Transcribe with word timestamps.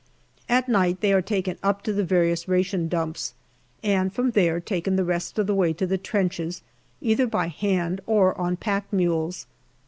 At 0.49 0.67
night 0.67 1.01
they 1.01 1.13
are 1.13 1.21
taken 1.21 1.59
up 1.61 1.83
to 1.83 1.93
the 1.93 2.03
various 2.03 2.47
ration 2.47 2.87
dumps, 2.87 3.35
and 3.83 4.11
from 4.11 4.31
there 4.31 4.59
taken 4.59 4.95
the 4.95 5.03
rest 5.03 5.37
of 5.37 5.45
the 5.45 5.53
way 5.53 5.73
to 5.73 5.85
the 5.85 5.99
trenches 5.99 6.63
either 7.01 7.27
by 7.27 7.49
hand 7.49 8.01
or 8.07 8.35
on 8.41 8.57
pack 8.57 8.91
mules. 8.91 9.45